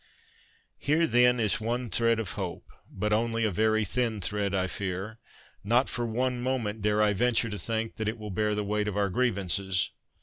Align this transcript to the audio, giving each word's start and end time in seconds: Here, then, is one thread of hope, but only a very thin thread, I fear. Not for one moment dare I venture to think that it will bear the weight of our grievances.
Here, 0.79 1.05
then, 1.05 1.39
is 1.39 1.61
one 1.61 1.91
thread 1.91 2.17
of 2.19 2.31
hope, 2.31 2.65
but 2.89 3.13
only 3.13 3.43
a 3.43 3.51
very 3.51 3.85
thin 3.85 4.19
thread, 4.19 4.51
I 4.55 4.65
fear. 4.65 5.19
Not 5.63 5.89
for 5.89 6.07
one 6.07 6.41
moment 6.41 6.81
dare 6.81 7.03
I 7.03 7.13
venture 7.13 7.51
to 7.51 7.59
think 7.59 7.97
that 7.97 8.09
it 8.09 8.17
will 8.17 8.31
bear 8.31 8.55
the 8.55 8.63
weight 8.65 8.87
of 8.87 8.97
our 8.97 9.11
grievances. 9.11 9.91